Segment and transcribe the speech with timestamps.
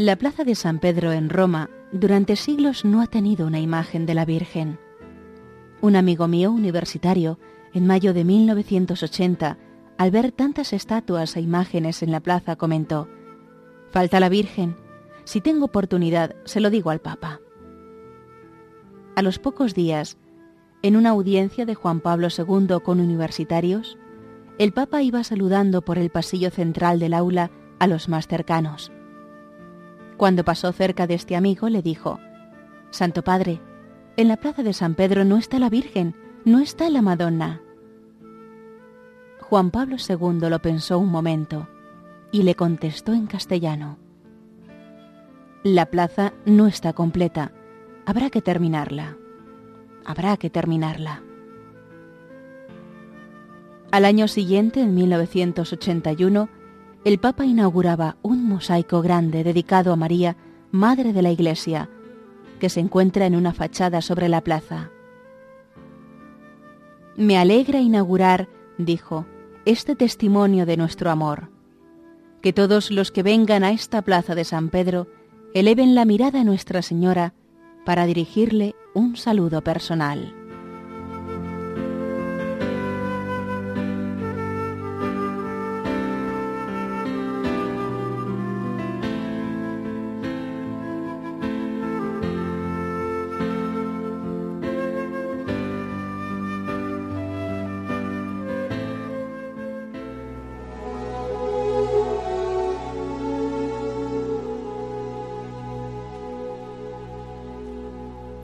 [0.00, 4.14] La plaza de San Pedro en Roma durante siglos no ha tenido una imagen de
[4.14, 4.78] la Virgen.
[5.80, 7.40] Un amigo mío universitario,
[7.74, 9.58] en mayo de 1980,
[9.98, 13.08] al ver tantas estatuas e imágenes en la plaza, comentó,
[13.90, 14.76] Falta la Virgen.
[15.24, 17.40] Si tengo oportunidad, se lo digo al Papa.
[19.16, 20.16] A los pocos días,
[20.82, 23.98] en una audiencia de Juan Pablo II con universitarios,
[24.58, 28.92] el Papa iba saludando por el pasillo central del aula a los más cercanos.
[30.18, 32.18] Cuando pasó cerca de este amigo, le dijo,
[32.90, 33.60] Santo Padre,
[34.16, 37.62] en la plaza de San Pedro no está la Virgen, no está la Madonna.
[39.40, 41.68] Juan Pablo II lo pensó un momento
[42.32, 43.96] y le contestó en castellano,
[45.62, 47.52] La plaza no está completa,
[48.04, 49.16] habrá que terminarla,
[50.04, 51.22] habrá que terminarla.
[53.92, 56.48] Al año siguiente, en 1981,
[57.04, 60.36] el Papa inauguraba un mosaico grande dedicado a María,
[60.70, 61.88] Madre de la Iglesia,
[62.58, 64.90] que se encuentra en una fachada sobre la plaza.
[67.16, 68.48] Me alegra inaugurar,
[68.78, 69.26] dijo,
[69.64, 71.50] este testimonio de nuestro amor.
[72.42, 75.08] Que todos los que vengan a esta plaza de San Pedro
[75.54, 77.34] eleven la mirada a Nuestra Señora
[77.84, 80.37] para dirigirle un saludo personal.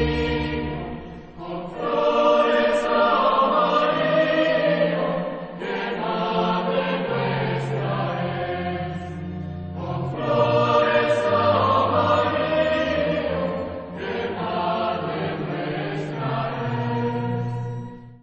[0.00, 0.39] you.